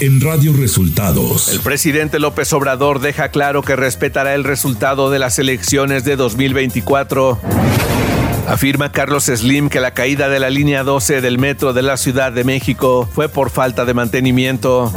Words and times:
en 0.00 0.20
Radio 0.20 0.54
Resultados. 0.54 1.52
El 1.52 1.60
presidente 1.60 2.18
López 2.18 2.52
Obrador 2.54 3.00
deja 3.00 3.30
claro 3.30 3.62
que 3.62 3.76
respetará 3.76 4.34
el 4.34 4.44
resultado 4.44 5.10
de 5.10 5.18
las 5.18 5.38
elecciones 5.38 6.04
de 6.04 6.16
2024. 6.16 7.38
Afirma 8.48 8.90
Carlos 8.92 9.24
Slim 9.24 9.68
que 9.68 9.78
la 9.78 9.92
caída 9.92 10.30
de 10.30 10.40
la 10.40 10.48
línea 10.48 10.84
12 10.84 11.20
del 11.20 11.38
metro 11.38 11.74
de 11.74 11.82
la 11.82 11.98
Ciudad 11.98 12.32
de 12.32 12.44
México 12.44 13.08
fue 13.14 13.28
por 13.28 13.50
falta 13.50 13.84
de 13.84 13.92
mantenimiento. 13.92 14.90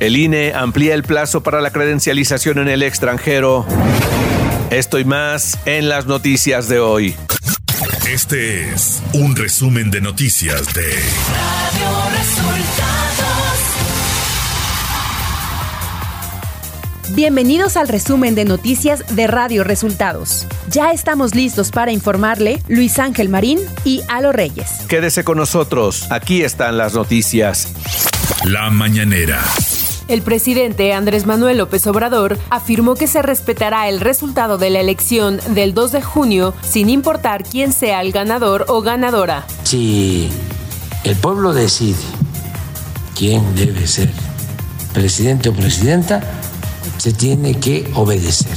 El 0.00 0.16
INE 0.16 0.52
amplía 0.54 0.94
el 0.94 1.04
plazo 1.04 1.42
para 1.42 1.60
la 1.60 1.70
credencialización 1.70 2.58
en 2.58 2.68
el 2.68 2.82
extranjero. 2.82 3.64
Esto 4.70 4.98
y 4.98 5.04
más 5.04 5.58
en 5.66 5.88
las 5.88 6.06
noticias 6.06 6.68
de 6.68 6.80
hoy. 6.80 7.14
Este 8.08 8.70
es 8.72 9.02
un 9.12 9.36
resumen 9.36 9.90
de 9.92 10.00
noticias 10.00 10.74
de 10.74 10.82
Radio 10.82 12.18
Resultados. 12.18 13.03
Bienvenidos 17.10 17.76
al 17.76 17.88
resumen 17.88 18.34
de 18.34 18.46
noticias 18.46 19.14
de 19.14 19.26
Radio 19.26 19.62
Resultados. 19.62 20.46
Ya 20.70 20.90
estamos 20.90 21.34
listos 21.34 21.70
para 21.70 21.92
informarle 21.92 22.62
Luis 22.66 22.98
Ángel 22.98 23.28
Marín 23.28 23.58
y 23.84 24.00
Alo 24.08 24.32
Reyes. 24.32 24.70
Quédese 24.88 25.22
con 25.22 25.36
nosotros, 25.36 26.10
aquí 26.10 26.42
están 26.42 26.78
las 26.78 26.94
noticias. 26.94 27.74
La 28.44 28.70
mañanera. 28.70 29.38
El 30.08 30.22
presidente 30.22 30.94
Andrés 30.94 31.26
Manuel 31.26 31.58
López 31.58 31.86
Obrador 31.86 32.38
afirmó 32.48 32.94
que 32.94 33.06
se 33.06 33.20
respetará 33.20 33.90
el 33.90 34.00
resultado 34.00 34.56
de 34.56 34.70
la 34.70 34.80
elección 34.80 35.40
del 35.50 35.74
2 35.74 35.92
de 35.92 36.02
junio 36.02 36.54
sin 36.62 36.88
importar 36.88 37.44
quién 37.44 37.72
sea 37.74 38.00
el 38.00 38.12
ganador 38.12 38.64
o 38.68 38.80
ganadora. 38.80 39.46
Si 39.64 40.30
el 41.04 41.16
pueblo 41.16 41.52
decide 41.52 42.02
quién 43.14 43.54
debe 43.54 43.86
ser 43.86 44.10
presidente 44.94 45.50
o 45.50 45.52
presidenta, 45.52 46.22
se 47.04 47.12
tiene 47.12 47.60
que 47.60 47.86
obedecer, 47.96 48.56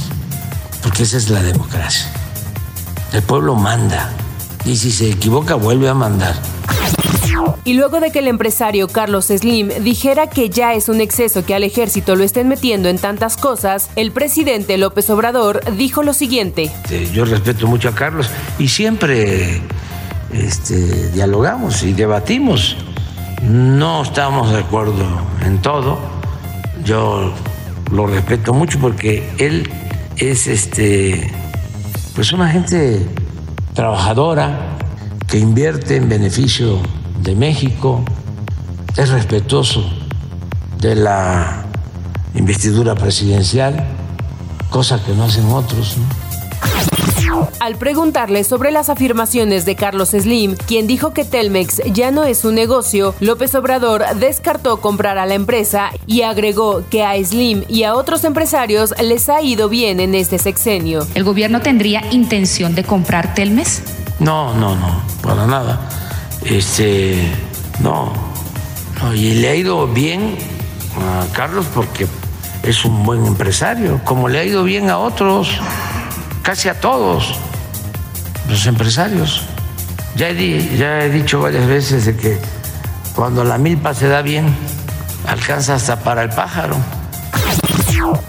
porque 0.82 1.02
esa 1.02 1.18
es 1.18 1.28
la 1.28 1.42
democracia. 1.42 2.10
El 3.12 3.20
pueblo 3.20 3.54
manda 3.54 4.10
y 4.64 4.74
si 4.74 4.90
se 4.90 5.10
equivoca 5.10 5.54
vuelve 5.54 5.86
a 5.90 5.92
mandar. 5.92 6.34
Y 7.64 7.74
luego 7.74 8.00
de 8.00 8.10
que 8.10 8.20
el 8.20 8.26
empresario 8.26 8.88
Carlos 8.88 9.26
Slim 9.26 9.68
dijera 9.82 10.30
que 10.30 10.48
ya 10.48 10.72
es 10.72 10.88
un 10.88 11.02
exceso 11.02 11.44
que 11.44 11.54
al 11.54 11.62
ejército 11.62 12.16
lo 12.16 12.24
estén 12.24 12.48
metiendo 12.48 12.88
en 12.88 12.96
tantas 12.96 13.36
cosas, 13.36 13.90
el 13.96 14.12
presidente 14.12 14.78
López 14.78 15.10
Obrador 15.10 15.60
dijo 15.76 16.02
lo 16.02 16.14
siguiente. 16.14 16.72
Yo 17.12 17.26
respeto 17.26 17.66
mucho 17.66 17.90
a 17.90 17.94
Carlos 17.94 18.30
y 18.58 18.68
siempre 18.68 19.60
este, 20.32 21.10
dialogamos 21.10 21.82
y 21.82 21.92
debatimos. 21.92 22.78
No 23.42 24.04
estamos 24.04 24.52
de 24.52 24.60
acuerdo 24.60 25.04
en 25.44 25.60
todo. 25.60 25.98
Yo 26.82 27.34
lo 27.90 28.06
respeto 28.06 28.52
mucho 28.52 28.78
porque 28.78 29.28
él 29.38 29.70
es 30.16 30.46
este 30.46 31.30
pues 32.14 32.32
una 32.32 32.48
gente 32.48 33.06
trabajadora 33.74 34.76
que 35.28 35.38
invierte 35.38 35.96
en 35.96 36.08
beneficio 36.08 36.80
de 37.22 37.36
México, 37.36 38.02
es 38.96 39.10
respetuoso 39.10 39.88
de 40.80 40.96
la 40.96 41.66
investidura 42.34 42.94
presidencial, 42.94 43.86
cosa 44.70 45.00
que 45.04 45.12
no 45.14 45.24
hacen 45.24 45.46
otros. 45.46 45.96
Al 47.60 47.76
preguntarle 47.76 48.44
sobre 48.44 48.70
las 48.70 48.88
afirmaciones 48.88 49.64
de 49.64 49.76
Carlos 49.76 50.10
Slim, 50.10 50.56
quien 50.66 50.86
dijo 50.86 51.12
que 51.12 51.24
Telmex 51.24 51.82
ya 51.92 52.10
no 52.10 52.24
es 52.24 52.44
un 52.44 52.54
negocio, 52.54 53.14
López 53.20 53.54
Obrador 53.54 54.04
descartó 54.16 54.80
comprar 54.80 55.18
a 55.18 55.26
la 55.26 55.34
empresa 55.34 55.90
y 56.06 56.22
agregó 56.22 56.84
que 56.90 57.04
a 57.04 57.14
Slim 57.22 57.64
y 57.68 57.84
a 57.84 57.94
otros 57.94 58.24
empresarios 58.24 58.94
les 59.02 59.28
ha 59.28 59.42
ido 59.42 59.68
bien 59.68 60.00
en 60.00 60.14
este 60.14 60.38
sexenio. 60.38 61.06
¿El 61.14 61.24
gobierno 61.24 61.60
tendría 61.60 62.02
intención 62.12 62.74
de 62.74 62.84
comprar 62.84 63.34
Telmex? 63.34 63.82
No, 64.20 64.54
no, 64.54 64.74
no, 64.74 65.02
para 65.22 65.46
nada. 65.46 65.80
Este, 66.44 67.30
no, 67.80 68.12
no, 69.02 69.14
y 69.14 69.34
le 69.34 69.48
ha 69.48 69.54
ido 69.54 69.86
bien 69.86 70.36
a 70.96 71.26
Carlos 71.34 71.66
porque 71.74 72.06
es 72.62 72.84
un 72.84 73.04
buen 73.04 73.24
empresario, 73.26 74.00
como 74.04 74.28
le 74.28 74.40
ha 74.40 74.44
ido 74.44 74.64
bien 74.64 74.90
a 74.90 74.98
otros, 74.98 75.48
casi 76.48 76.70
a 76.70 76.80
todos 76.80 77.34
los 78.48 78.64
empresarios. 78.64 79.42
Ya 80.16 80.30
he, 80.30 81.10
dicho 81.10 81.42
varias 81.42 81.66
veces 81.66 82.06
de 82.06 82.16
que 82.16 82.38
cuando 83.14 83.44
la 83.44 83.58
milpa 83.58 83.92
se 83.92 84.08
da 84.08 84.22
bien, 84.22 84.46
alcanza 85.26 85.74
hasta 85.74 86.00
para 86.00 86.22
el 86.22 86.30
pájaro. 86.30 86.74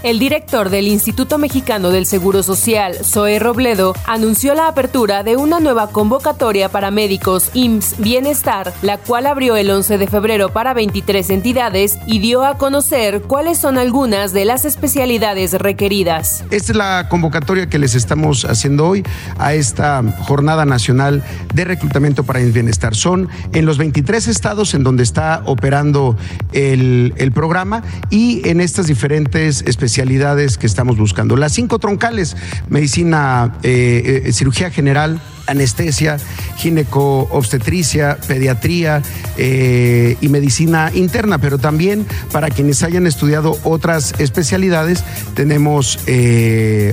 El 0.02 0.18
director 0.18 0.70
del 0.70 0.88
Instituto 0.88 1.38
Mexicano 1.38 1.90
del 1.90 2.06
Seguro 2.06 2.42
Social, 2.42 2.96
Zoe 3.04 3.38
Robledo, 3.38 3.94
anunció 4.06 4.54
la 4.54 4.68
apertura 4.68 5.22
de 5.22 5.36
una 5.36 5.60
nueva 5.60 5.90
convocatoria 5.90 6.68
para 6.68 6.90
médicos 6.90 7.50
IMSS 7.54 7.96
Bienestar, 7.98 8.72
la 8.82 8.98
cual 8.98 9.26
abrió 9.26 9.56
el 9.56 9.70
11 9.70 9.98
de 9.98 10.06
febrero 10.06 10.52
para 10.52 10.74
23 10.74 11.30
entidades 11.30 11.98
y 12.06 12.18
dio 12.18 12.44
a 12.44 12.56
conocer 12.58 13.22
cuáles 13.22 13.58
son 13.58 13.78
algunas 13.78 14.32
de 14.32 14.44
las 14.44 14.64
especialidades 14.64 15.52
requeridas. 15.52 16.44
Esta 16.50 16.72
es 16.72 16.76
la 16.76 17.08
convocatoria 17.08 17.68
que 17.68 17.78
les 17.78 17.94
estamos 17.94 18.44
haciendo 18.44 18.88
hoy 18.88 19.04
a 19.38 19.54
esta 19.54 20.02
Jornada 20.20 20.64
Nacional 20.64 21.22
de 21.54 21.64
Reclutamiento 21.64 22.24
para 22.24 22.40
el 22.40 22.52
Bienestar. 22.52 22.94
Son 22.94 23.28
en 23.52 23.66
los 23.66 23.78
23 23.78 24.28
estados 24.28 24.74
en 24.74 24.82
donde 24.82 25.02
está 25.02 25.42
operando 25.46 26.16
el, 26.52 27.14
el 27.16 27.32
programa 27.32 27.82
y 28.10 28.48
en 28.48 28.60
estas 28.60 28.86
diferentes 28.86 29.62
especialidades 29.70 30.58
que 30.58 30.66
estamos 30.66 30.98
buscando. 30.98 31.36
Las 31.36 31.52
cinco 31.52 31.78
troncales, 31.78 32.36
medicina, 32.68 33.56
eh, 33.62 34.24
eh, 34.26 34.32
cirugía 34.32 34.70
general, 34.70 35.20
anestesia, 35.46 36.18
gineco-obstetricia, 36.56 38.18
pediatría 38.26 39.02
eh, 39.36 40.16
y 40.20 40.28
medicina 40.28 40.90
interna, 40.94 41.38
pero 41.38 41.58
también 41.58 42.06
para 42.30 42.50
quienes 42.50 42.82
hayan 42.82 43.06
estudiado 43.06 43.58
otras 43.64 44.14
especialidades, 44.18 45.02
tenemos 45.34 45.98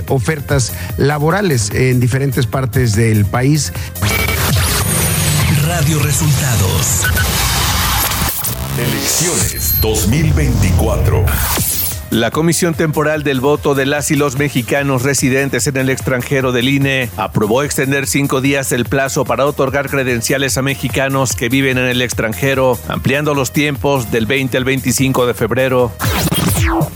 ofertas 0.08 0.72
laborales 0.96 1.70
en 1.70 2.00
diferentes 2.00 2.46
partes 2.46 2.94
del 2.94 3.24
país. 3.26 3.72
Radio 5.66 5.98
Resultados. 6.02 7.04
Elecciones 8.78 9.80
2024. 9.80 11.24
La 12.10 12.30
Comisión 12.30 12.72
Temporal 12.72 13.22
del 13.22 13.40
Voto 13.40 13.74
de 13.74 13.84
las 13.84 14.10
y 14.10 14.16
los 14.16 14.38
mexicanos 14.38 15.02
residentes 15.02 15.66
en 15.66 15.76
el 15.76 15.90
extranjero 15.90 16.52
del 16.52 16.70
INE 16.70 17.10
aprobó 17.18 17.62
extender 17.62 18.06
cinco 18.06 18.40
días 18.40 18.72
el 18.72 18.86
plazo 18.86 19.26
para 19.26 19.44
otorgar 19.44 19.90
credenciales 19.90 20.56
a 20.56 20.62
mexicanos 20.62 21.36
que 21.36 21.50
viven 21.50 21.76
en 21.76 21.84
el 21.84 22.00
extranjero, 22.00 22.78
ampliando 22.88 23.34
los 23.34 23.52
tiempos 23.52 24.10
del 24.10 24.24
20 24.24 24.56
al 24.56 24.64
25 24.64 25.26
de 25.26 25.34
febrero. 25.34 25.92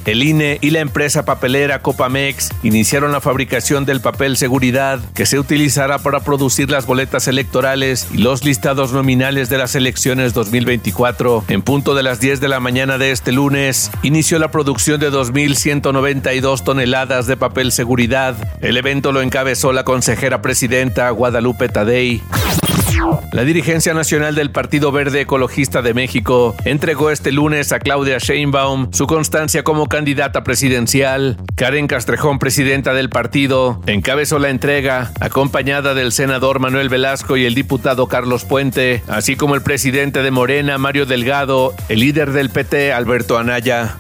El 0.05 0.23
INE 0.23 0.59
y 0.61 0.71
la 0.71 0.81
empresa 0.81 1.25
papelera 1.25 1.81
Copamex 1.81 2.50
iniciaron 2.62 3.12
la 3.12 3.21
fabricación 3.21 3.84
del 3.84 4.00
papel 4.00 4.37
seguridad 4.37 5.00
que 5.15 5.27
se 5.27 5.39
utilizará 5.39 5.99
para 5.99 6.21
producir 6.21 6.71
las 6.71 6.87
boletas 6.87 7.29
electorales 7.29 8.09
y 8.12 8.19
los 8.19 8.44
listados 8.44 8.93
nominales 8.93 9.49
de 9.49 9.59
las 9.59 9.75
elecciones 9.75 10.34
2024. 10.34 11.44
En 11.49 11.62
punto 11.62 11.94
de 11.94 12.03
las 12.03 12.21
10 12.21 12.41
de 12.41 12.49
la 12.49 12.61
mañana 12.61 12.99
de 12.99 13.12
este 13.12 13.33
lunes, 13.33 13.91
inició 14.03 14.39
la 14.39 14.50
producción 14.50 15.00
de 15.03 15.11
2.192 15.11 16.63
toneladas 16.63 17.27
de 17.27 17.37
papel 17.37 17.73
seguridad. 17.73 18.37
El 18.61 18.77
evento 18.77 19.11
lo 19.11 19.21
encabezó 19.21 19.73
la 19.73 19.83
consejera 19.83 20.41
presidenta 20.41 21.11
Guadalupe 21.11 21.69
Tadei. 21.69 22.23
La 23.33 23.43
dirigencia 23.43 23.95
nacional 23.95 24.37
del 24.37 24.53
Partido 24.53 24.93
Verde 24.93 25.23
Ecologista 25.23 25.82
de 25.82 25.93
México 25.93 26.55
entregó 26.65 27.11
este 27.11 27.32
lunes 27.32 27.73
a 27.73 27.81
Claudia 27.81 28.19
Sheinbaum 28.19 28.93
su 28.93 29.09
constancia 29.09 29.65
como 29.65 29.88
candidata 29.88 30.44
presidencial. 30.44 31.37
Karen 31.56 31.88
Castrejón, 31.88 32.38
presidenta 32.38 32.94
del 32.94 33.09
partido, 33.09 33.81
encabezó 33.87 34.38
la 34.38 34.50
entrega, 34.50 35.11
acompañada 35.21 35.94
del 35.94 36.12
senador 36.12 36.61
Manuel 36.61 36.91
Velasco 36.91 37.37
y 37.37 37.44
el 37.44 37.56
diputado 37.56 38.06
Carlos 38.06 38.44
Puente, 38.44 39.03
así 39.09 39.35
como 39.35 39.56
el 39.56 39.62
presidente 39.62 40.23
de 40.23 40.31
Morena, 40.31 40.79
Mario 40.79 41.06
Delgado, 41.06 41.75
el 41.88 42.00
líder 42.00 42.31
del 42.31 42.50
PT, 42.50 42.93
Alberto 42.93 43.37
Anaya. 43.37 43.97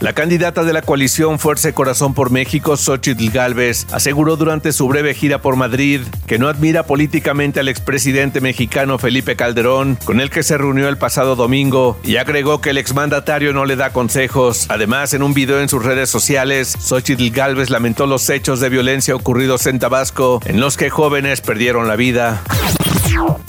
La 0.00 0.12
candidata 0.12 0.64
de 0.64 0.72
la 0.72 0.82
coalición 0.82 1.38
Fuerza 1.38 1.68
y 1.68 1.72
Corazón 1.72 2.14
por 2.14 2.30
México, 2.30 2.76
Xochitl 2.76 3.30
Galvez, 3.30 3.86
aseguró 3.92 4.36
durante 4.36 4.72
su 4.72 4.86
breve 4.88 5.14
gira 5.14 5.42
por 5.42 5.56
Madrid 5.56 6.02
que 6.26 6.38
no 6.38 6.48
admira 6.48 6.84
políticamente 6.84 7.60
al 7.60 7.68
expresidente 7.68 8.40
mexicano 8.40 8.98
Felipe 8.98 9.36
Calderón, 9.36 9.98
con 10.04 10.20
el 10.20 10.30
que 10.30 10.42
se 10.42 10.56
reunió 10.56 10.88
el 10.88 10.98
pasado 10.98 11.36
domingo, 11.36 11.98
y 12.04 12.16
agregó 12.16 12.60
que 12.60 12.70
el 12.70 12.78
exmandatario 12.78 13.52
no 13.52 13.64
le 13.64 13.76
da 13.76 13.90
consejos. 13.90 14.66
Además, 14.68 15.14
en 15.14 15.22
un 15.22 15.34
video 15.34 15.60
en 15.60 15.68
sus 15.68 15.84
redes 15.84 16.08
sociales, 16.10 16.76
Xochitl 16.78 17.30
Galvez 17.30 17.70
lamentó 17.70 18.06
los 18.06 18.28
hechos 18.30 18.60
de 18.60 18.68
violencia 18.68 19.14
ocurridos 19.14 19.66
en 19.66 19.78
Tabasco, 19.78 20.40
en 20.44 20.60
los 20.60 20.76
que 20.76 20.90
jóvenes 20.90 21.40
perdieron 21.40 21.88
la 21.88 21.96
vida. 21.96 22.42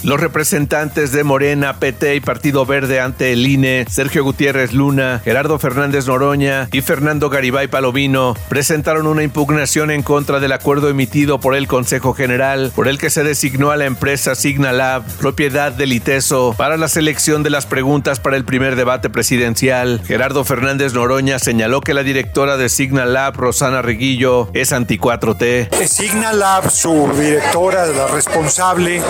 Los 0.04 0.20
representantes 0.20 1.12
de 1.12 1.24
Morena, 1.24 1.80
PT 1.80 2.16
y 2.16 2.20
Partido 2.20 2.66
Verde 2.66 3.00
ante 3.00 3.34
el 3.34 3.46
INE, 3.46 3.86
Sergio 3.90 4.24
Gutiérrez 4.24 4.74
Luna, 4.74 5.22
Gerardo 5.24 5.60
Fernández 5.60 6.08
Noroña 6.08 6.68
y 6.72 6.82
Fernando 6.82 7.30
Garibay 7.30 7.68
Palomino, 7.68 8.36
presentaron 8.48 9.08
una 9.08 9.24
impugnación 9.24 9.92
en 9.92 10.04
contra 10.04 10.40
del 10.40 10.52
acuerdo 10.52 10.90
emitido 10.90 11.40
por 11.40 11.56
el 11.56 11.68
Consejo 11.68 12.14
General, 12.14 12.72
por 12.76 12.88
el 12.88 12.98
que 12.98 13.10
se 13.10 13.24
designó 13.24 13.72
a 13.72 13.78
la 13.78 13.86
empresa 13.86 14.36
Signalab, 14.36 15.04
propiedad 15.18 15.72
del 15.72 15.94
ITESO, 15.94 16.56
para 16.58 16.78
la 16.78 16.88
selección 16.88 17.44
de 17.44 17.50
las 17.50 17.66
preguntas 17.66 18.20
para 18.20 18.38
el 18.38 18.46
primer 18.46 18.76
debate 18.76 19.10
presidencial. 19.10 20.02
Gerardo 20.06 20.44
Fernández 20.44 20.94
Noroña 20.94 21.40
señaló 21.40 21.82
que 21.82 21.94
la 21.94 22.04
directora 22.04 22.58
de 22.58 22.70
Signalab, 22.70 23.36
Rosana 23.36 23.82
Reguillo, 23.82 24.50
es 24.54 24.72
anti-4T. 24.72 25.70
Signalab, 25.88 26.70
su 26.70 27.10
directora, 27.20 27.86
la 27.88 28.08
responsable, 28.08 29.02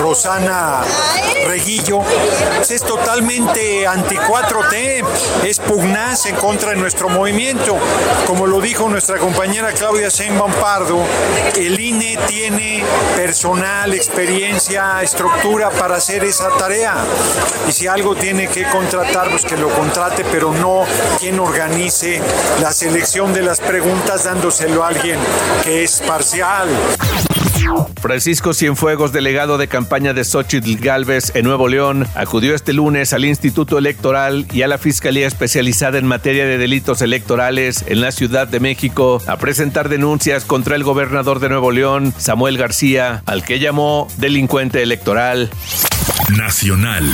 Rosana 0.00 0.82
Reguillo, 1.46 2.00
es 2.68 2.82
totalmente 2.82 3.86
anti-4T, 3.86 5.04
es 5.44 5.58
pugnaz 5.60 6.26
en 6.26 6.36
contra 6.36 6.70
de 6.70 6.76
nuestro 6.76 7.08
movimiento. 7.08 7.76
Como 8.26 8.46
lo 8.46 8.60
dijo 8.60 8.88
nuestra 8.88 9.18
compañera 9.18 9.72
Claudia 9.72 10.08
Sheinbaum 10.08 10.52
Pardo, 10.54 11.02
el 11.56 11.78
INE 11.78 12.18
tiene 12.26 12.84
personal, 13.16 13.92
experiencia, 13.94 15.02
estructura 15.02 15.70
para 15.70 15.96
hacer 15.96 16.24
esa 16.24 16.48
tarea. 16.56 16.94
Y 17.68 17.72
si 17.72 17.86
algo 17.86 18.14
tiene 18.14 18.48
que 18.48 18.64
contratar, 18.68 19.30
pues 19.30 19.44
que 19.44 19.56
lo 19.56 19.68
contrate, 19.70 20.24
pero 20.30 20.52
no 20.52 20.84
quien 21.18 21.38
organice 21.38 22.20
la 22.60 22.72
selección 22.72 23.32
de 23.32 23.42
las 23.42 23.60
preguntas 23.60 24.24
dándoselo 24.24 24.84
a 24.84 24.88
alguien 24.88 25.18
que 25.62 25.84
es 25.84 26.00
parcial. 26.00 26.68
Francisco 28.00 28.52
Cienfuegos, 28.52 29.12
delegado 29.12 29.58
de 29.58 29.68
campaña 29.68 30.12
de 30.12 30.24
Xochitl 30.24 30.76
Galvez 30.76 31.32
en 31.34 31.44
Nuevo 31.44 31.68
León, 31.68 32.06
acudió 32.14 32.54
este 32.54 32.72
lunes 32.72 33.12
al 33.12 33.24
Instituto 33.24 33.78
Electoral 33.78 34.46
y 34.52 34.62
a 34.62 34.68
la 34.68 34.78
Fiscalía 34.78 35.26
Especializada 35.26 35.98
en 35.98 36.06
Materia 36.06 36.44
de 36.44 36.58
Delitos 36.58 37.02
Electorales 37.02 37.84
en 37.86 38.00
la 38.00 38.12
Ciudad 38.12 38.46
de 38.46 38.60
México 38.60 39.22
a 39.26 39.36
presentar 39.36 39.88
denuncias 39.88 40.44
contra 40.44 40.76
el 40.76 40.84
gobernador 40.84 41.40
de 41.40 41.48
Nuevo 41.48 41.70
León, 41.70 42.12
Samuel 42.18 42.58
García, 42.58 43.22
al 43.26 43.44
que 43.44 43.58
llamó 43.58 44.08
delincuente 44.18 44.82
electoral. 44.82 45.50
Nacional. 46.36 47.04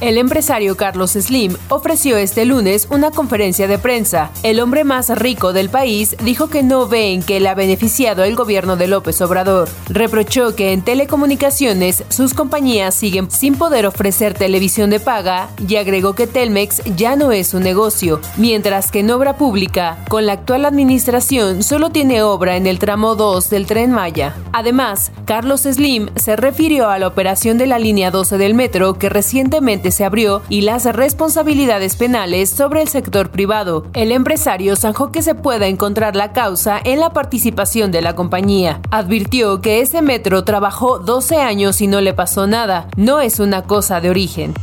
El 0.00 0.18
empresario 0.18 0.76
Carlos 0.76 1.12
Slim 1.12 1.56
ofreció 1.68 2.16
este 2.16 2.44
lunes 2.44 2.88
una 2.90 3.10
conferencia 3.10 3.68
de 3.68 3.78
prensa. 3.78 4.30
El 4.42 4.60
hombre 4.60 4.84
más 4.84 5.08
rico 5.08 5.52
del 5.52 5.70
país 5.70 6.16
dijo 6.24 6.48
que 6.48 6.62
no 6.62 6.88
ve 6.88 7.12
en 7.12 7.22
qué 7.22 7.38
le 7.38 7.48
ha 7.48 7.54
beneficiado 7.54 8.24
el 8.24 8.34
gobierno 8.34 8.76
de 8.76 8.88
López 8.88 9.20
Obrador. 9.22 9.68
Reprochó 9.88 10.56
que 10.56 10.72
en 10.72 10.82
telecomunicaciones 10.82 12.04
sus 12.08 12.34
compañías 12.34 12.94
siguen 12.94 13.30
sin 13.30 13.54
poder 13.54 13.86
ofrecer 13.86 14.34
televisión 14.34 14.90
de 14.90 15.00
paga 15.00 15.48
y 15.66 15.76
agregó 15.76 16.14
que 16.14 16.26
Telmex 16.26 16.82
ya 16.96 17.14
no 17.14 17.32
es 17.32 17.54
un 17.54 17.62
negocio, 17.62 18.20
mientras 18.36 18.90
que 18.90 19.00
en 19.00 19.10
obra 19.10 19.36
pública, 19.36 19.98
con 20.08 20.26
la 20.26 20.32
actual 20.32 20.64
administración, 20.64 21.62
solo 21.62 21.90
tiene 21.90 22.22
obra 22.22 22.56
en 22.56 22.66
el 22.66 22.78
tramo 22.78 23.14
2 23.14 23.48
del 23.48 23.66
tren 23.66 23.92
Maya. 23.92 24.34
Además, 24.52 25.12
Carlos 25.24 25.62
Slim 25.62 26.08
se 26.16 26.36
refirió 26.36 26.88
a 26.90 26.98
la 26.98 27.06
operación 27.06 27.58
de 27.58 27.66
la 27.66 27.78
línea 27.78 28.10
12 28.10 28.38
del 28.38 28.54
metro 28.54 28.94
que 28.94 29.08
recientemente 29.08 29.83
se 29.90 30.04
abrió 30.04 30.42
y 30.48 30.62
las 30.62 30.84
responsabilidades 30.84 31.96
penales 31.96 32.50
sobre 32.50 32.82
el 32.82 32.88
sector 32.88 33.30
privado. 33.30 33.86
El 33.94 34.12
empresario 34.12 34.76
zanjó 34.76 35.12
que 35.12 35.22
se 35.22 35.34
pueda 35.34 35.66
encontrar 35.66 36.16
la 36.16 36.32
causa 36.32 36.80
en 36.82 37.00
la 37.00 37.10
participación 37.10 37.90
de 37.90 38.02
la 38.02 38.14
compañía. 38.14 38.80
Advirtió 38.90 39.60
que 39.60 39.80
ese 39.80 40.02
metro 40.02 40.44
trabajó 40.44 40.98
12 40.98 41.36
años 41.36 41.80
y 41.80 41.86
no 41.86 42.00
le 42.00 42.14
pasó 42.14 42.46
nada. 42.46 42.88
No 42.96 43.20
es 43.20 43.40
una 43.40 43.62
cosa 43.62 44.00
de 44.00 44.10
origen. 44.10 44.54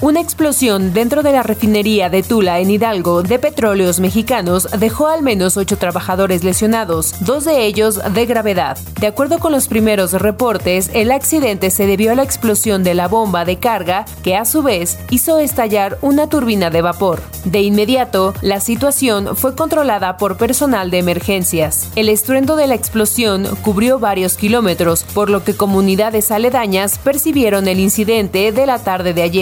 Una 0.00 0.20
explosión 0.20 0.92
dentro 0.92 1.22
de 1.22 1.32
la 1.32 1.42
refinería 1.42 2.08
de 2.08 2.22
Tula 2.22 2.60
en 2.60 2.70
Hidalgo 2.70 3.22
de 3.22 3.38
petróleos 3.38 4.00
mexicanos 4.00 4.68
dejó 4.78 5.06
al 5.06 5.22
menos 5.22 5.56
ocho 5.56 5.76
trabajadores 5.78 6.44
lesionados, 6.44 7.14
dos 7.20 7.44
de 7.44 7.66
ellos 7.66 8.00
de 8.12 8.26
gravedad. 8.26 8.78
De 9.00 9.06
acuerdo 9.06 9.38
con 9.38 9.52
los 9.52 9.68
primeros 9.68 10.12
reportes, 10.12 10.90
el 10.94 11.12
accidente 11.12 11.70
se 11.70 11.86
debió 11.86 12.12
a 12.12 12.14
la 12.14 12.22
explosión 12.22 12.82
de 12.84 12.94
la 12.94 13.08
bomba 13.08 13.44
de 13.44 13.58
carga 13.58 14.04
que 14.22 14.36
a 14.36 14.44
su 14.44 14.62
vez 14.62 14.98
hizo 15.10 15.38
estallar 15.38 15.98
una 16.02 16.28
turbina 16.28 16.70
de 16.70 16.82
vapor. 16.82 17.22
De 17.44 17.62
inmediato, 17.62 18.34
la 18.42 18.60
situación 18.60 19.36
fue 19.36 19.54
controlada 19.54 20.16
por 20.16 20.36
personal 20.36 20.90
de 20.90 20.98
emergencias. 20.98 21.90
El 21.96 22.08
estruendo 22.08 22.56
de 22.56 22.66
la 22.66 22.74
explosión 22.74 23.46
cubrió 23.62 23.98
varios 23.98 24.36
kilómetros, 24.36 25.04
por 25.04 25.30
lo 25.30 25.44
que 25.44 25.56
comunidades 25.56 26.30
aledañas 26.30 26.98
percibieron 26.98 27.68
el 27.68 27.80
incidente 27.80 28.52
de 28.52 28.66
la 28.66 28.78
tarde 28.78 29.14
de 29.14 29.22
ayer. 29.22 29.35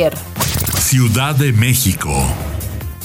Ciudad 0.80 1.36
de 1.36 1.52
México. 1.52 2.10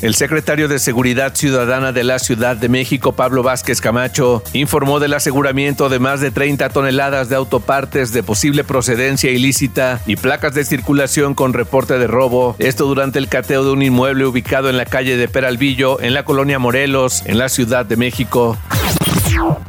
El 0.01 0.15
secretario 0.15 0.67
de 0.67 0.79
Seguridad 0.79 1.35
Ciudadana 1.35 1.91
de 1.91 2.03
la 2.03 2.17
Ciudad 2.17 2.57
de 2.57 2.67
México, 2.67 3.11
Pablo 3.11 3.43
Vázquez 3.43 3.79
Camacho, 3.79 4.41
informó 4.53 4.99
del 4.99 5.13
aseguramiento 5.13 5.87
de 5.89 5.99
más 5.99 6.19
de 6.19 6.31
30 6.31 6.69
toneladas 6.69 7.29
de 7.29 7.35
autopartes 7.35 8.11
de 8.11 8.23
posible 8.23 8.63
procedencia 8.63 9.29
ilícita 9.29 10.01
y 10.07 10.15
placas 10.15 10.55
de 10.55 10.65
circulación 10.65 11.35
con 11.35 11.53
reporte 11.53 11.99
de 11.99 12.07
robo. 12.07 12.55
Esto 12.57 12.87
durante 12.87 13.19
el 13.19 13.27
cateo 13.27 13.63
de 13.63 13.71
un 13.71 13.83
inmueble 13.83 14.25
ubicado 14.25 14.67
en 14.71 14.77
la 14.77 14.85
calle 14.85 15.15
de 15.15 15.27
Peralvillo, 15.27 16.01
en 16.01 16.15
la 16.15 16.25
colonia 16.25 16.57
Morelos, 16.57 17.21
en 17.27 17.37
la 17.37 17.49
Ciudad 17.49 17.85
de 17.85 17.97
México. 17.97 18.57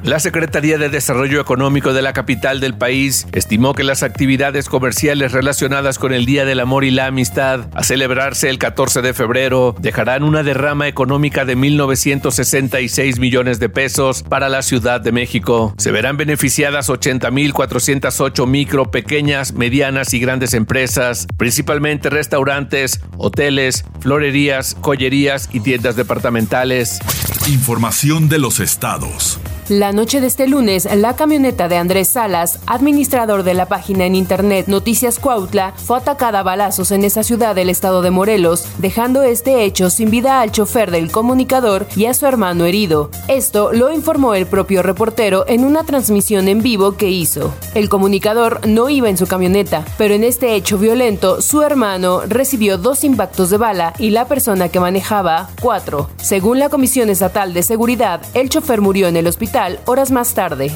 La 0.03 0.19
Secretaría 0.19 0.79
de 0.79 0.89
Desarrollo 0.89 1.41
Económico 1.41 1.93
de 1.93 2.03
la 2.03 2.13
capital 2.13 2.59
del 2.59 2.75
país 2.75 3.27
estimó 3.33 3.75
que 3.75 3.85
las 3.85 4.03
actividades 4.03 4.69
comerciales 4.69 5.33
relacionadas 5.33 5.99
con 5.99 6.13
el 6.13 6.27
Día 6.27 6.45
del 6.45 6.61
Amor 6.61 6.85
y 6.85 6.91
la 6.91 7.07
Amistad, 7.07 7.69
a 7.75 7.85
celebrarse 7.85 8.49
el 8.49 8.59
14 8.59 9.03
de 9.03 9.15
febrero, 9.15 9.77
dejarán 9.79 10.23
una 10.23 10.43
derrama 10.43 10.89
económica 10.89 11.45
de 11.45 11.57
1.966 11.57 13.19
millones 13.21 13.61
de 13.61 13.69
pesos 13.69 14.23
para 14.23 14.49
la 14.49 14.63
Ciudad 14.63 15.01
de 15.01 15.13
México. 15.13 15.75
Se 15.79 15.93
verán 15.93 16.17
beneficiadas 16.17 16.89
80.408 16.89 18.47
micro, 18.47 18.91
pequeñas, 18.91 19.53
medianas 19.53 20.15
y 20.15 20.21
grandes 20.21 20.55
empresas, 20.55 21.27
principalmente 21.37 22.11
restaurantes, 22.11 23.01
hoteles, 23.19 23.85
florerías, 24.01 24.77
joyerías 24.81 25.49
y 25.53 25.61
tiendas 25.61 25.97
departamentales. 25.97 27.01
Información 27.47 28.29
de 28.29 28.39
los 28.39 28.61
estados. 28.61 29.39
La 29.71 29.93
noche 29.93 30.21
de 30.21 30.27
este 30.27 30.49
lunes, 30.49 30.89
la 30.97 31.15
camioneta 31.15 31.69
de 31.69 31.77
Andrés 31.77 32.09
Salas, 32.09 32.59
administrador 32.67 33.45
de 33.45 33.55
la 33.55 33.67
página 33.67 34.05
en 34.05 34.17
internet 34.17 34.67
Noticias 34.67 35.21
Cuautla, 35.21 35.75
fue 35.77 35.97
atacada 35.97 36.41
a 36.41 36.43
balazos 36.43 36.91
en 36.91 37.05
esa 37.05 37.23
ciudad 37.23 37.55
del 37.55 37.71
estado 37.71 38.03
de 38.03 38.11
Morelos, 38.11 38.65
dejando 38.79 39.23
este 39.23 39.63
hecho 39.63 39.89
sin 39.89 40.11
vida 40.11 40.41
al 40.41 40.51
chofer 40.51 40.91
del 40.91 41.13
comunicador 41.13 41.87
y 41.95 42.07
a 42.07 42.15
su 42.15 42.27
hermano 42.27 42.65
herido. 42.65 43.13
Esto 43.29 43.73
lo 43.73 43.93
informó 43.93 44.35
el 44.35 44.47
propio 44.47 44.83
reportero 44.83 45.45
en 45.47 45.65
una 45.65 45.85
transmisión 45.85 46.49
en 46.49 46.65
vivo 46.65 46.97
que 46.97 47.09
hizo. 47.09 47.55
El 47.77 47.89
comunicador 47.89 48.67
no 48.67 48.89
iba 48.89 49.09
en 49.09 49.19
su 49.19 49.29
camioneta, 49.29 49.85
pero 49.97 50.15
en 50.15 50.25
este 50.25 50.57
hecho 50.57 50.79
violento, 50.79 51.41
su 51.43 51.63
hermano 51.63 52.23
recibió 52.27 52.77
dos 52.77 53.05
impactos 53.05 53.51
de 53.51 53.59
bala 53.59 53.95
y 54.01 54.11
la 54.11 54.27
persona 54.27 54.69
que 54.69 54.81
manejaba 54.81 55.49
cuatro. 55.61 56.11
Según 56.17 56.59
la 56.59 56.71
Comisión 56.71 57.09
Estatal 57.09 57.55
de 57.55 57.63
Seguridad, 57.63 58.21
el 58.35 58.49
chofer 58.49 58.81
murió 58.81 59.07
en 59.07 59.17
el 59.17 59.29
hospital 59.29 59.60
horas 59.85 60.11
más 60.11 60.33
tarde. 60.33 60.73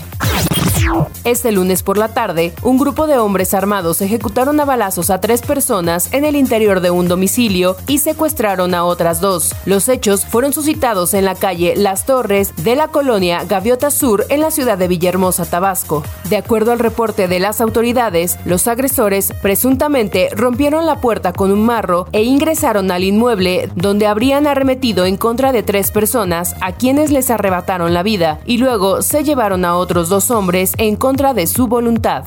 Este 1.24 1.52
lunes 1.52 1.82
por 1.82 1.96
la 1.96 2.08
tarde, 2.08 2.52
un 2.62 2.76
grupo 2.76 3.06
de 3.06 3.16
hombres 3.16 3.54
armados 3.54 4.02
ejecutaron 4.02 4.60
a 4.60 4.66
balazos 4.66 5.08
a 5.08 5.20
tres 5.20 5.40
personas 5.40 6.12
en 6.12 6.26
el 6.26 6.36
interior 6.36 6.80
de 6.80 6.90
un 6.90 7.08
domicilio 7.08 7.76
y 7.86 7.98
secuestraron 7.98 8.74
a 8.74 8.84
otras 8.84 9.22
dos. 9.22 9.54
Los 9.64 9.88
hechos 9.88 10.26
fueron 10.26 10.52
suscitados 10.52 11.14
en 11.14 11.24
la 11.24 11.34
calle 11.34 11.74
Las 11.76 12.04
Torres 12.04 12.52
de 12.62 12.76
la 12.76 12.88
colonia 12.88 13.44
Gaviota 13.44 13.90
Sur 13.90 14.26
en 14.28 14.40
la 14.42 14.50
ciudad 14.50 14.76
de 14.76 14.86
Villahermosa, 14.86 15.46
Tabasco. 15.46 16.02
De 16.28 16.36
acuerdo 16.36 16.72
al 16.72 16.78
reporte 16.78 17.26
de 17.26 17.38
las 17.38 17.62
autoridades, 17.62 18.38
los 18.44 18.68
agresores 18.68 19.32
presuntamente 19.40 20.28
rompieron 20.36 20.84
la 20.84 21.00
puerta 21.00 21.32
con 21.32 21.50
un 21.50 21.64
marro 21.64 22.06
e 22.12 22.22
ingresaron 22.22 22.90
al 22.90 23.02
inmueble 23.02 23.70
donde 23.74 24.06
habrían 24.06 24.46
arremetido 24.46 25.06
en 25.06 25.16
contra 25.16 25.52
de 25.52 25.62
tres 25.62 25.90
personas 25.90 26.54
a 26.60 26.72
quienes 26.72 27.10
les 27.10 27.30
arrebataron 27.30 27.94
la 27.94 28.02
vida 28.02 28.40
y 28.44 28.58
luego 28.58 29.00
se 29.00 29.24
llevaron 29.24 29.64
a 29.64 29.76
otros 29.76 30.10
dos 30.10 30.30
hombres 30.30 30.74
en 30.78 30.97
contra 30.97 31.35
de 31.35 31.47
su 31.47 31.66
voluntad. 31.66 32.25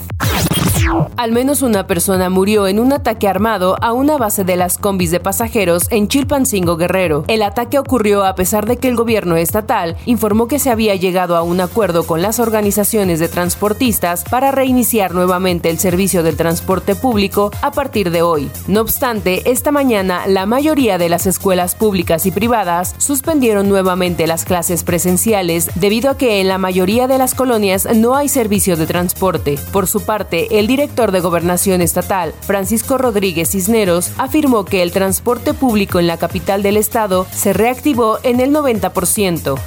Al 1.18 1.32
menos 1.32 1.62
una 1.62 1.88
persona 1.88 2.30
murió 2.30 2.68
en 2.68 2.80
un 2.80 2.94
ataque 2.94 3.28
armado 3.28 3.76
a 3.82 3.92
una 3.94 4.18
base 4.18 4.44
de 4.44 4.56
las 4.56 4.78
combis 4.78 5.12
de 5.12 5.20
pasajeros 5.20 5.88
en 5.90 6.08
Chilpancingo 6.08 6.78
Guerrero. 6.78 7.26
El 7.28 7.42
ataque 7.42 7.80
ocurrió 7.80 8.24
a 8.24 8.36
pesar 8.36 8.68
de 8.68 8.78
que 8.78 8.88
el 8.88 8.96
gobierno 8.96 9.36
estatal 9.36 9.98
informó 10.06 10.48
que 10.48 10.60
se 10.60 10.70
había 10.70 10.96
llegado 10.96 11.36
a 11.36 11.42
un 11.42 11.60
acuerdo 11.60 12.06
con 12.06 12.22
las 12.22 12.40
organizaciones 12.40 13.20
de 13.20 13.28
transportistas 13.28 14.24
para 14.24 14.52
reiniciar 14.52 15.14
nuevamente 15.14 15.70
el 15.70 15.80
servicio 15.80 16.24
del 16.24 16.38
transporte 16.38 16.96
público 16.96 17.52
a 17.62 17.72
partir 17.72 18.12
de 18.12 18.22
hoy. 18.22 18.50
No 18.68 18.82
obstante, 18.82 19.50
esta 19.50 19.72
mañana 19.72 20.28
la 20.28 20.46
mayoría 20.46 20.98
de 20.98 21.10
las 21.10 21.26
escuelas 21.26 21.76
públicas 21.76 22.26
y 22.26 22.32
privadas 22.32 22.96
suspendieron 22.98 23.68
nuevamente 23.68 24.28
las 24.28 24.46
clases 24.46 24.84
presenciales 24.84 25.70
debido 25.76 26.12
a 26.12 26.18
que 26.18 26.40
en 26.40 26.48
la 26.48 26.58
mayoría 26.58 27.08
de 27.08 27.18
las 27.18 27.34
colonias 27.34 27.88
no 27.96 28.16
hay 28.16 28.30
servicio 28.30 28.78
de 28.78 28.86
transporte. 28.86 29.58
Por 29.72 29.88
su 29.88 30.02
parte, 30.02 30.60
el 30.60 30.68
director 30.78 31.12
de 31.12 31.22
Gobernación 31.22 31.82
Estatal, 31.82 32.36
Francisco 32.42 33.00
Rodríguez 33.00 33.50
Cisneros, 33.50 34.12
afirmó 34.20 34.64
que 34.64 34.84
el 34.84 34.92
transporte 34.92 35.56
público 35.56 35.98
en 35.98 36.06
la 36.06 36.18
capital 36.18 36.62
del 36.62 36.78
estado 36.78 37.26
se 37.32 37.52
reactivó 37.52 38.20
en 38.22 38.42
el 38.42 38.52
90%. 38.52 39.58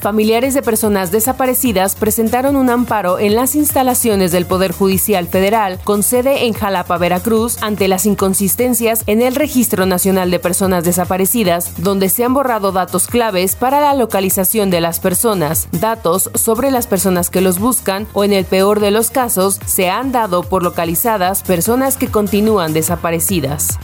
Familiares 0.00 0.54
de 0.54 0.62
personas 0.62 1.10
desaparecidas 1.10 1.94
presentaron 1.94 2.56
un 2.56 2.70
amparo 2.70 3.18
en 3.18 3.34
las 3.34 3.54
instalaciones 3.54 4.32
del 4.32 4.46
Poder 4.46 4.72
Judicial 4.72 5.28
Federal 5.28 5.78
con 5.84 6.02
sede 6.02 6.46
en 6.46 6.54
Jalapa, 6.54 6.96
Veracruz, 6.98 7.62
ante 7.62 7.88
las 7.88 8.06
inconsistencias 8.06 9.04
en 9.06 9.22
el 9.22 9.34
Registro 9.34 9.86
Nacional 9.86 10.30
de 10.30 10.38
Personas 10.38 10.84
Desaparecidas, 10.84 11.72
donde 11.78 12.08
se 12.08 12.24
han 12.24 12.34
borrado 12.34 12.72
datos 12.72 13.06
claves 13.06 13.56
para 13.56 13.80
la 13.80 13.94
localización 13.94 14.70
de 14.70 14.80
las 14.80 15.00
personas, 15.00 15.68
datos 15.72 16.30
sobre 16.34 16.70
las 16.70 16.86
personas 16.86 17.30
que 17.30 17.40
los 17.40 17.58
buscan 17.58 18.06
o 18.12 18.24
en 18.24 18.32
el 18.32 18.44
peor 18.44 18.80
de 18.80 18.90
los 18.90 19.10
casos 19.10 19.60
se 19.66 19.90
han 19.90 20.12
dado 20.12 20.42
por 20.42 20.62
localizadas 20.62 21.42
personas 21.42 21.96
que 21.96 22.08
continúan 22.08 22.72
desaparecidas. 22.72 23.78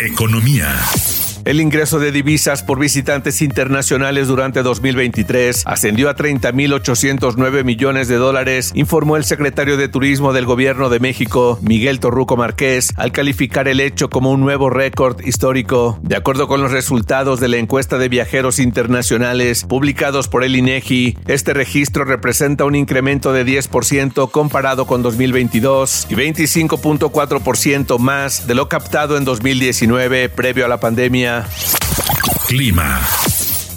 Economía. 0.00 0.76
El 1.44 1.60
ingreso 1.60 1.98
de 1.98 2.12
divisas 2.12 2.62
por 2.62 2.78
visitantes 2.78 3.42
internacionales 3.42 4.28
durante 4.28 4.62
2023 4.62 5.64
ascendió 5.66 6.08
a 6.08 6.14
30.809 6.14 7.64
millones 7.64 8.06
de 8.06 8.14
dólares, 8.14 8.70
informó 8.76 9.16
el 9.16 9.24
secretario 9.24 9.76
de 9.76 9.88
Turismo 9.88 10.32
del 10.32 10.46
Gobierno 10.46 10.88
de 10.88 11.00
México, 11.00 11.58
Miguel 11.60 11.98
Torruco 11.98 12.36
Márquez, 12.36 12.92
al 12.96 13.10
calificar 13.10 13.66
el 13.66 13.80
hecho 13.80 14.08
como 14.08 14.30
un 14.30 14.40
nuevo 14.40 14.70
récord 14.70 15.20
histórico. 15.26 15.98
De 16.02 16.14
acuerdo 16.14 16.46
con 16.46 16.62
los 16.62 16.70
resultados 16.70 17.40
de 17.40 17.48
la 17.48 17.56
encuesta 17.56 17.98
de 17.98 18.08
viajeros 18.08 18.60
internacionales 18.60 19.64
publicados 19.64 20.28
por 20.28 20.44
el 20.44 20.54
INEGI, 20.54 21.18
este 21.26 21.54
registro 21.54 22.04
representa 22.04 22.64
un 22.64 22.76
incremento 22.76 23.32
de 23.32 23.44
10% 23.44 24.30
comparado 24.30 24.86
con 24.86 25.02
2022 25.02 26.06
y 26.08 26.14
25.4% 26.14 27.98
más 27.98 28.46
de 28.46 28.54
lo 28.54 28.68
captado 28.68 29.16
en 29.16 29.24
2019 29.24 30.28
previo 30.28 30.64
a 30.66 30.68
la 30.68 30.78
pandemia. 30.78 31.31
Clima. 32.46 33.00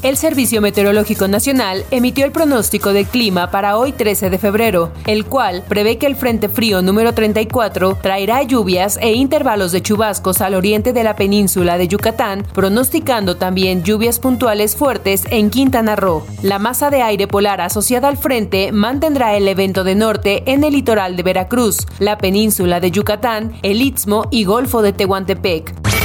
El 0.05 0.17
Servicio 0.17 0.62
Meteorológico 0.62 1.27
Nacional 1.27 1.83
emitió 1.89 2.25
el 2.25 2.31
pronóstico 2.31 2.93
de 2.93 3.05
clima 3.05 3.50
para 3.50 3.75
hoy 3.77 3.91
13 3.91 4.29
de 4.29 4.38
febrero, 4.38 4.91
el 5.07 5.25
cual 5.25 5.63
prevé 5.67 5.97
que 5.97 6.05
el 6.05 6.15
Frente 6.15 6.47
Frío 6.47 6.83
número 6.83 7.15
34 7.15 7.97
traerá 8.03 8.43
lluvias 8.43 9.00
e 9.01 9.13
intervalos 9.13 9.71
de 9.71 9.81
chubascos 9.81 10.41
al 10.41 10.53
oriente 10.53 10.93
de 10.93 11.03
la 11.03 11.15
península 11.15 11.79
de 11.79 11.88
Yucatán, 11.88 12.45
pronosticando 12.53 13.38
también 13.38 13.83
lluvias 13.83 14.19
puntuales 14.19 14.75
fuertes 14.75 15.24
en 15.31 15.50
Quintana 15.50 15.95
Roo. 15.95 16.24
La 16.43 16.59
masa 16.59 16.91
de 16.91 17.01
aire 17.01 17.27
polar 17.27 17.62
asociada 17.62 18.07
al 18.07 18.17
frente 18.17 18.71
mantendrá 18.71 19.35
el 19.35 19.47
evento 19.47 19.83
de 19.83 19.95
norte 19.95 20.43
en 20.45 20.63
el 20.63 20.74
litoral 20.74 21.15
de 21.15 21.24
Veracruz, 21.24 21.88
la 21.97 22.19
península 22.19 22.79
de 22.79 22.91
Yucatán, 22.91 23.57
el 23.63 23.81
Istmo 23.81 24.27
y 24.29 24.43
Golfo 24.43 24.83
de 24.83 24.93
Tehuantepec. 24.93 26.04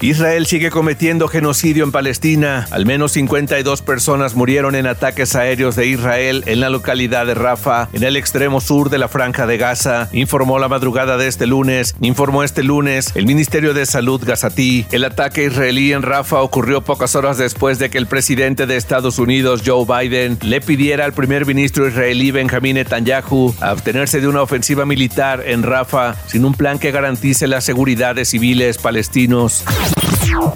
Israel 0.00 0.46
sigue 0.46 0.70
cometiendo 0.70 1.26
genocidio 1.26 1.82
en 1.84 1.92
Palestina. 1.92 2.66
Al 2.70 2.86
menos 2.86 3.12
52 3.12 3.82
personas 3.82 4.34
murieron 4.34 4.76
en 4.76 4.86
ataques 4.86 5.34
aéreos 5.34 5.74
de 5.74 5.86
Israel 5.86 6.44
en 6.46 6.60
la 6.60 6.70
localidad 6.70 7.26
de 7.26 7.34
Rafa, 7.34 7.88
en 7.92 8.04
el 8.04 8.16
extremo 8.16 8.60
sur 8.60 8.90
de 8.90 8.98
la 8.98 9.08
franja 9.08 9.46
de 9.46 9.58
Gaza, 9.58 10.08
informó 10.12 10.58
la 10.58 10.68
madrugada 10.68 11.16
de 11.16 11.26
este 11.26 11.46
lunes. 11.46 11.96
Informó 12.00 12.44
este 12.44 12.62
lunes 12.62 13.12
el 13.14 13.26
Ministerio 13.26 13.74
de 13.74 13.86
Salud 13.86 14.22
gazatí. 14.24 14.86
El 14.92 15.04
ataque 15.04 15.44
israelí 15.44 15.92
en 15.92 16.02
Rafa 16.02 16.42
ocurrió 16.42 16.82
pocas 16.82 17.16
horas 17.16 17.38
después 17.38 17.78
de 17.78 17.90
que 17.90 17.98
el 17.98 18.06
presidente 18.06 18.66
de 18.66 18.76
Estados 18.76 19.18
Unidos, 19.18 19.62
Joe 19.66 19.84
Biden, 19.84 20.38
le 20.42 20.60
pidiera 20.60 21.04
al 21.04 21.12
primer 21.12 21.44
ministro 21.44 21.88
israelí 21.88 22.30
Benjamin 22.30 22.76
Netanyahu 22.76 23.54
abstenerse 23.60 24.20
de 24.20 24.28
una 24.28 24.42
ofensiva 24.42 24.86
militar 24.86 25.42
en 25.44 25.62
Rafa 25.62 26.14
sin 26.26 26.44
un 26.44 26.54
plan 26.54 26.78
que 26.78 26.92
garantice 26.92 27.48
la 27.48 27.60
seguridad 27.60 28.14
de 28.14 28.24
civiles 28.24 28.78
palestinos. 28.78 29.64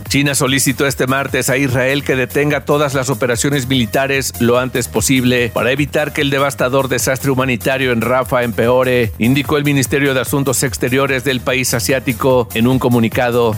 China 0.08 0.34
solicitó 0.34 0.86
este 0.86 1.06
martes 1.06 1.48
a 1.48 1.56
Israel 1.56 2.04
que 2.04 2.16
detenga 2.16 2.64
todas 2.64 2.94
las 2.94 3.08
operaciones 3.10 3.66
militares 3.66 4.32
lo 4.40 4.58
antes 4.58 4.88
posible 4.88 5.50
para 5.54 5.70
evitar 5.70 6.12
que 6.12 6.20
el 6.20 6.30
devastador 6.30 6.88
desastre 6.88 7.30
humanitario 7.30 7.92
en 7.92 8.00
Rafa 8.00 8.42
empeore, 8.42 9.12
indicó 9.18 9.56
el 9.56 9.64
Ministerio 9.64 10.14
de 10.14 10.20
Asuntos 10.20 10.62
Exteriores 10.62 11.24
del 11.24 11.40
país 11.40 11.72
asiático 11.74 12.48
en 12.54 12.66
un 12.66 12.78
comunicado. 12.78 13.56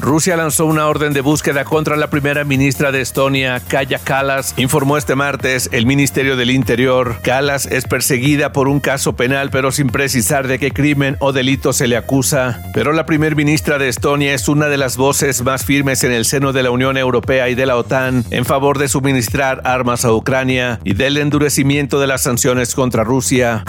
Rusia 0.00 0.36
lanzó 0.36 0.66
una 0.66 0.86
orden 0.86 1.12
de 1.12 1.20
búsqueda 1.20 1.64
contra 1.64 1.96
la 1.96 2.08
primera 2.10 2.44
ministra 2.44 2.92
de 2.92 3.00
Estonia, 3.00 3.60
Kaya 3.60 3.98
Kalas, 3.98 4.54
informó 4.56 4.96
este 4.96 5.14
martes 5.14 5.68
el 5.72 5.86
Ministerio 5.86 6.36
del 6.36 6.50
Interior. 6.50 7.16
Kalas 7.22 7.66
es 7.66 7.84
perseguida 7.84 8.52
por 8.52 8.68
un 8.68 8.80
caso 8.80 9.14
penal, 9.14 9.50
pero 9.50 9.72
sin 9.72 9.88
precisar 9.88 10.48
de 10.48 10.58
qué 10.58 10.70
crimen 10.70 11.16
o 11.20 11.32
delito 11.32 11.72
se 11.72 11.86
le 11.86 11.96
acusa. 11.96 12.62
Pero 12.74 12.92
la 12.92 13.06
primer 13.06 13.36
ministra 13.36 13.78
de 13.78 13.88
Estonia 13.88 14.34
es 14.34 14.48
una 14.48 14.68
de 14.68 14.76
las 14.76 14.96
voces 14.96 15.42
más 15.42 15.64
firmes 15.64 16.04
en 16.04 16.12
el 16.12 16.24
seno 16.24 16.52
de 16.52 16.62
la 16.62 16.70
Unión 16.70 16.96
Europea 16.96 17.48
y 17.48 17.54
de 17.54 17.66
la 17.66 17.76
OTAN 17.76 18.24
en 18.30 18.44
favor 18.44 18.78
de 18.78 18.88
suministrar 18.88 19.62
armas 19.64 20.04
a 20.04 20.12
Ucrania 20.12 20.80
y 20.84 20.94
del 20.94 21.16
endurecimiento 21.16 22.00
de 22.00 22.06
las 22.06 22.22
sanciones 22.22 22.74
contra 22.74 23.04
Rusia. 23.04 23.64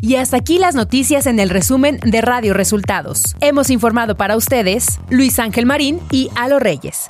Y 0.00 0.16
hasta 0.16 0.36
aquí 0.36 0.58
las 0.58 0.74
noticias 0.74 1.26
en 1.26 1.40
el 1.40 1.50
resumen 1.50 1.98
de 2.02 2.20
Radio 2.20 2.54
Resultados. 2.54 3.36
Hemos 3.40 3.70
informado 3.70 4.16
para 4.16 4.36
ustedes 4.36 5.00
Luis 5.10 5.38
Ángel 5.38 5.66
Marín 5.66 6.00
y 6.10 6.30
Alo 6.34 6.58
Reyes. 6.58 7.06